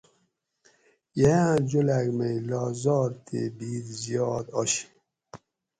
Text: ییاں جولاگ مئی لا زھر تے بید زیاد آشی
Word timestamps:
ییاں 1.19 1.51
جولاگ 1.69 2.07
مئی 2.17 2.35
لا 2.49 2.61
زھر 2.81 3.09
تے 3.25 3.39
بید 3.57 3.85
زیاد 4.01 4.45
آشی 4.59 4.85